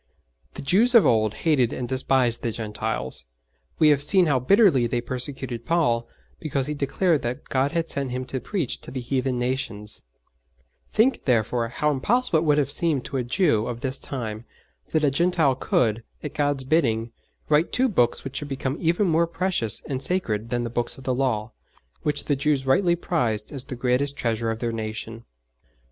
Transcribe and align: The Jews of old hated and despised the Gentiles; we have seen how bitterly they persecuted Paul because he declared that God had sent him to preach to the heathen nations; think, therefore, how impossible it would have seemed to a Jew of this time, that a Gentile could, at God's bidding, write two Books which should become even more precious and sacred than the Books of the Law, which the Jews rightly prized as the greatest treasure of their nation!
The 0.55 0.63
Jews 0.63 0.95
of 0.95 1.05
old 1.05 1.35
hated 1.45 1.71
and 1.71 1.87
despised 1.87 2.41
the 2.41 2.51
Gentiles; 2.51 3.25
we 3.77 3.89
have 3.89 4.01
seen 4.01 4.25
how 4.25 4.39
bitterly 4.39 4.87
they 4.87 4.99
persecuted 4.99 5.63
Paul 5.63 6.07
because 6.39 6.65
he 6.65 6.73
declared 6.73 7.21
that 7.21 7.49
God 7.49 7.73
had 7.73 7.87
sent 7.87 8.09
him 8.09 8.25
to 8.25 8.39
preach 8.41 8.81
to 8.81 8.89
the 8.89 8.99
heathen 8.99 9.37
nations; 9.37 10.05
think, 10.91 11.25
therefore, 11.25 11.67
how 11.67 11.91
impossible 11.91 12.39
it 12.39 12.45
would 12.45 12.57
have 12.57 12.71
seemed 12.71 13.05
to 13.05 13.17
a 13.17 13.23
Jew 13.23 13.67
of 13.67 13.81
this 13.81 13.99
time, 13.99 14.45
that 14.89 15.03
a 15.03 15.11
Gentile 15.11 15.53
could, 15.53 16.03
at 16.23 16.33
God's 16.33 16.63
bidding, 16.63 17.11
write 17.47 17.71
two 17.71 17.87
Books 17.87 18.23
which 18.23 18.37
should 18.37 18.49
become 18.49 18.77
even 18.79 19.05
more 19.05 19.27
precious 19.27 19.83
and 19.85 20.01
sacred 20.01 20.49
than 20.49 20.63
the 20.63 20.71
Books 20.71 20.97
of 20.97 21.03
the 21.03 21.13
Law, 21.13 21.51
which 22.01 22.25
the 22.25 22.35
Jews 22.35 22.65
rightly 22.65 22.95
prized 22.95 23.51
as 23.51 23.65
the 23.65 23.75
greatest 23.75 24.15
treasure 24.17 24.49
of 24.49 24.57
their 24.57 24.71
nation! 24.71 25.25